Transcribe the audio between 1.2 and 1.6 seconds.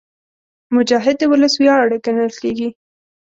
ولس